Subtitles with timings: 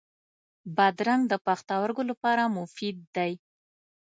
[0.75, 3.31] بادرنګ د پښتورګو لپاره مفید دی.